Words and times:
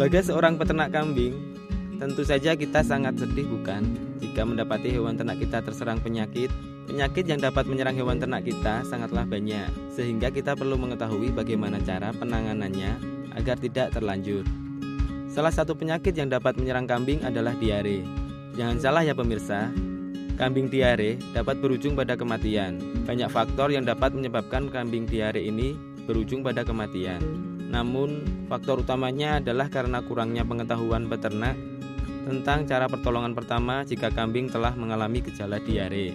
Sebagai 0.00 0.32
seorang 0.32 0.56
peternak 0.56 0.96
kambing, 0.96 1.36
tentu 2.00 2.24
saja 2.24 2.56
kita 2.56 2.80
sangat 2.80 3.20
sedih 3.20 3.44
bukan 3.44 3.84
jika 4.16 4.48
mendapati 4.48 4.88
hewan 4.88 5.12
ternak 5.12 5.36
kita 5.36 5.60
terserang 5.60 6.00
penyakit. 6.00 6.48
Penyakit 6.88 7.28
yang 7.28 7.36
dapat 7.36 7.68
menyerang 7.68 7.92
hewan 7.92 8.16
ternak 8.16 8.48
kita 8.48 8.80
sangatlah 8.88 9.28
banyak, 9.28 9.68
sehingga 9.92 10.32
kita 10.32 10.56
perlu 10.56 10.80
mengetahui 10.80 11.36
bagaimana 11.36 11.84
cara 11.84 12.16
penanganannya 12.16 12.96
agar 13.36 13.60
tidak 13.60 13.92
terlanjur. 13.92 14.40
Salah 15.28 15.52
satu 15.52 15.76
penyakit 15.76 16.16
yang 16.16 16.32
dapat 16.32 16.56
menyerang 16.56 16.88
kambing 16.88 17.20
adalah 17.20 17.52
diare. 17.60 18.00
Jangan 18.56 18.80
salah 18.80 19.04
ya 19.04 19.12
pemirsa, 19.12 19.68
kambing 20.40 20.72
diare 20.72 21.20
dapat 21.36 21.60
berujung 21.60 21.92
pada 21.92 22.16
kematian. 22.16 23.04
Banyak 23.04 23.28
faktor 23.28 23.68
yang 23.68 23.84
dapat 23.84 24.16
menyebabkan 24.16 24.72
kambing 24.72 25.04
diare 25.04 25.44
ini 25.44 25.76
berujung 26.08 26.40
pada 26.40 26.64
kematian. 26.64 27.49
Namun, 27.70 28.26
faktor 28.50 28.82
utamanya 28.82 29.38
adalah 29.38 29.70
karena 29.70 30.02
kurangnya 30.02 30.42
pengetahuan 30.42 31.06
peternak 31.06 31.54
tentang 32.26 32.66
cara 32.66 32.90
pertolongan 32.90 33.32
pertama 33.32 33.86
jika 33.86 34.10
kambing 34.10 34.50
telah 34.50 34.74
mengalami 34.74 35.22
gejala 35.22 35.62
diare. 35.62 36.12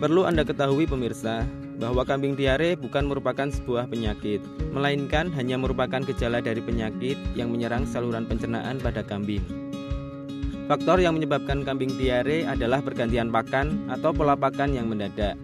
Perlu 0.00 0.24
Anda 0.26 0.42
ketahui 0.42 0.88
pemirsa, 0.88 1.44
bahwa 1.80 2.04
kambing 2.04 2.36
diare 2.36 2.76
bukan 2.76 3.08
merupakan 3.08 3.48
sebuah 3.48 3.88
penyakit, 3.88 4.44
melainkan 4.76 5.32
hanya 5.32 5.56
merupakan 5.56 6.04
gejala 6.04 6.44
dari 6.44 6.60
penyakit 6.60 7.16
yang 7.32 7.48
menyerang 7.48 7.88
saluran 7.88 8.28
pencernaan 8.28 8.76
pada 8.84 9.00
kambing. 9.00 9.40
Faktor 10.68 11.02
yang 11.02 11.18
menyebabkan 11.18 11.66
kambing 11.66 11.90
diare 11.98 12.46
adalah 12.46 12.78
pergantian 12.84 13.32
pakan 13.32 13.90
atau 13.90 14.14
pola 14.14 14.38
pakan 14.38 14.76
yang 14.76 14.86
mendadak, 14.86 15.34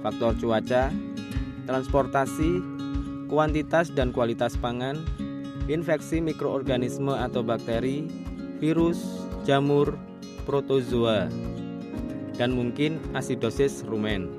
faktor 0.00 0.32
cuaca, 0.38 0.88
transportasi, 1.64 2.60
kuantitas 3.30 3.90
dan 3.94 4.10
kualitas 4.10 4.58
pangan, 4.58 5.00
infeksi 5.70 6.18
mikroorganisme 6.18 7.14
atau 7.14 7.40
bakteri, 7.40 8.06
virus, 8.58 9.26
jamur, 9.46 9.94
protozoa, 10.44 11.30
dan 12.36 12.54
mungkin 12.54 12.98
asidosis 13.14 13.86
rumen. 13.86 14.30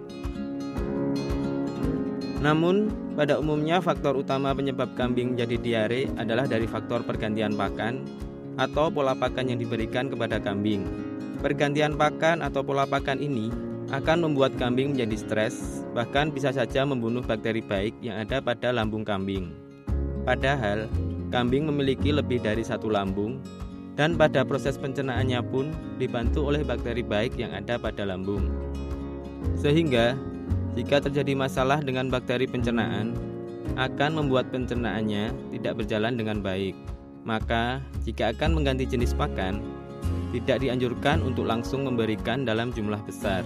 Namun, 2.44 2.92
pada 3.16 3.40
umumnya 3.40 3.80
faktor 3.80 4.20
utama 4.20 4.52
penyebab 4.52 4.92
kambing 5.00 5.40
jadi 5.40 5.56
diare 5.56 6.12
adalah 6.20 6.44
dari 6.44 6.68
faktor 6.68 7.08
pergantian 7.08 7.56
pakan 7.56 8.04
atau 8.60 8.92
pola 8.92 9.16
pakan 9.16 9.56
yang 9.56 9.60
diberikan 9.64 10.12
kepada 10.12 10.44
kambing. 10.44 10.84
Pergantian 11.40 11.96
pakan 11.96 12.44
atau 12.44 12.60
pola 12.60 12.84
pakan 12.84 13.24
ini 13.24 13.73
akan 13.94 14.26
membuat 14.26 14.58
kambing 14.58 14.98
menjadi 14.98 15.22
stres, 15.22 15.86
bahkan 15.94 16.34
bisa 16.34 16.50
saja 16.50 16.82
membunuh 16.82 17.22
bakteri 17.22 17.62
baik 17.62 17.94
yang 18.02 18.18
ada 18.18 18.42
pada 18.42 18.74
lambung 18.74 19.06
kambing. 19.06 19.54
Padahal, 20.26 20.90
kambing 21.30 21.70
memiliki 21.70 22.10
lebih 22.10 22.42
dari 22.42 22.66
satu 22.66 22.90
lambung, 22.90 23.38
dan 23.94 24.18
pada 24.18 24.42
proses 24.42 24.82
pencernaannya 24.82 25.38
pun 25.46 25.70
dibantu 26.02 26.50
oleh 26.50 26.66
bakteri 26.66 27.06
baik 27.06 27.38
yang 27.38 27.54
ada 27.54 27.78
pada 27.78 28.02
lambung. 28.02 28.50
Sehingga, 29.54 30.18
jika 30.74 30.98
terjadi 31.06 31.38
masalah 31.38 31.78
dengan 31.86 32.10
bakteri 32.10 32.50
pencernaan, 32.50 33.14
akan 33.78 34.26
membuat 34.26 34.50
pencernaannya 34.50 35.54
tidak 35.54 35.86
berjalan 35.86 36.18
dengan 36.18 36.42
baik. 36.42 36.74
Maka, 37.30 37.78
jika 38.10 38.34
akan 38.34 38.58
mengganti 38.58 38.90
jenis 38.90 39.14
pakan, 39.14 39.62
tidak 40.34 40.66
dianjurkan 40.66 41.22
untuk 41.22 41.46
langsung 41.46 41.86
memberikan 41.86 42.42
dalam 42.42 42.74
jumlah 42.74 43.00
besar 43.06 43.46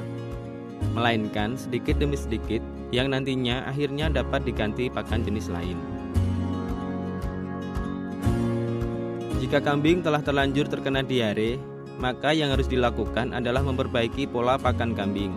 melainkan 0.93 1.53
sedikit 1.57 1.97
demi 2.01 2.17
sedikit 2.17 2.61
yang 2.89 3.11
nantinya 3.11 3.67
akhirnya 3.67 4.09
dapat 4.09 4.47
diganti 4.47 4.87
pakan 4.87 5.21
jenis 5.25 5.51
lain. 5.51 5.77
Jika 9.37 9.63
kambing 9.63 10.03
telah 10.03 10.19
terlanjur 10.19 10.67
terkena 10.67 11.05
diare, 11.05 11.55
maka 12.01 12.33
yang 12.35 12.51
harus 12.51 12.67
dilakukan 12.67 13.31
adalah 13.31 13.63
memperbaiki 13.63 14.27
pola 14.27 14.59
pakan 14.59 14.91
kambing. 14.91 15.31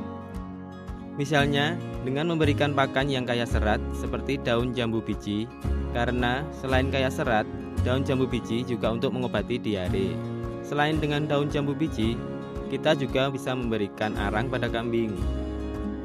Misalnya, 1.20 1.76
dengan 2.00 2.32
memberikan 2.32 2.72
pakan 2.72 3.12
yang 3.12 3.28
kaya 3.28 3.44
serat 3.44 3.78
seperti 3.92 4.40
daun 4.40 4.72
jambu 4.72 5.04
biji, 5.04 5.44
karena 5.92 6.40
selain 6.58 6.88
kaya 6.88 7.12
serat, 7.12 7.44
daun 7.84 8.02
jambu 8.02 8.24
biji 8.24 8.64
juga 8.64 8.88
untuk 8.88 9.12
mengobati 9.12 9.60
diare. 9.60 10.16
Selain 10.64 10.96
dengan 10.96 11.28
daun 11.28 11.52
jambu 11.52 11.76
biji, 11.76 12.16
kita 12.70 12.94
juga 12.94 13.26
bisa 13.28 13.50
memberikan 13.52 14.14
arang 14.14 14.46
pada 14.46 14.70
kambing. 14.70 15.10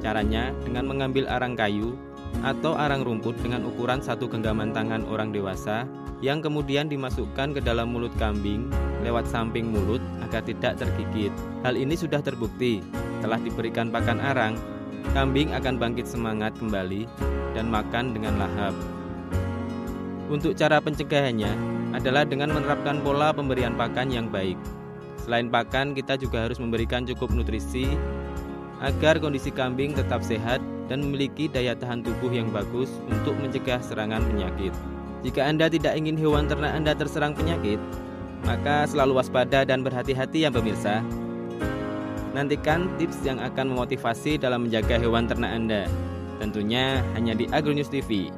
Caranya 0.01 0.49
dengan 0.65 0.89
mengambil 0.89 1.29
arang 1.29 1.53
kayu 1.53 1.93
atau 2.41 2.73
arang 2.75 3.05
rumput 3.05 3.37
dengan 3.39 3.63
ukuran 3.63 4.01
satu 4.01 4.25
genggaman 4.25 4.73
tangan 4.73 5.05
orang 5.07 5.29
dewasa 5.29 5.85
yang 6.19 6.41
kemudian 6.41 6.89
dimasukkan 6.89 7.53
ke 7.53 7.61
dalam 7.61 7.93
mulut 7.93 8.11
kambing 8.17 8.67
lewat 9.05 9.29
samping 9.29 9.69
mulut 9.69 10.01
agar 10.25 10.41
tidak 10.41 10.81
tergigit. 10.81 11.29
Hal 11.61 11.77
ini 11.77 11.93
sudah 11.93 12.19
terbukti. 12.25 12.81
Telah 13.21 13.37
diberikan 13.41 13.93
pakan 13.93 14.19
arang, 14.21 14.53
kambing 15.13 15.53
akan 15.53 15.77
bangkit 15.77 16.09
semangat 16.09 16.57
kembali 16.57 17.05
dan 17.53 17.69
makan 17.69 18.13
dengan 18.17 18.41
lahap. 18.41 18.73
Untuk 20.25 20.57
cara 20.57 20.81
pencegahannya 20.81 21.53
adalah 21.93 22.25
dengan 22.25 22.51
menerapkan 22.51 22.99
pola 23.05 23.29
pemberian 23.29 23.77
pakan 23.77 24.09
yang 24.09 24.27
baik. 24.27 24.57
Selain 25.25 25.49
pakan, 25.49 25.97
kita 25.97 26.21
juga 26.21 26.45
harus 26.45 26.61
memberikan 26.61 27.01
cukup 27.01 27.33
nutrisi 27.33 27.89
agar 28.77 29.17
kondisi 29.17 29.49
kambing 29.49 29.97
tetap 29.97 30.21
sehat 30.21 30.61
dan 30.85 31.01
memiliki 31.01 31.49
daya 31.49 31.73
tahan 31.73 32.05
tubuh 32.05 32.29
yang 32.29 32.53
bagus 32.53 33.01
untuk 33.09 33.33
mencegah 33.41 33.81
serangan 33.81 34.21
penyakit. 34.29 34.69
Jika 35.25 35.49
Anda 35.49 35.65
tidak 35.65 35.97
ingin 35.97 36.13
hewan 36.13 36.45
ternak 36.45 36.77
Anda 36.77 36.93
terserang 36.93 37.33
penyakit, 37.33 37.81
maka 38.45 38.85
selalu 38.85 39.17
waspada 39.17 39.65
dan 39.65 39.81
berhati-hati 39.81 40.45
ya 40.45 40.53
pemirsa. 40.53 41.01
Nantikan 42.37 42.93
tips 43.01 43.25
yang 43.25 43.41
akan 43.41 43.73
memotivasi 43.73 44.37
dalam 44.37 44.69
menjaga 44.69 45.01
hewan 45.01 45.25
ternak 45.25 45.57
Anda. 45.57 45.89
Tentunya 46.37 47.01
hanya 47.17 47.33
di 47.33 47.49
Agronews 47.49 47.89
TV. 47.89 48.29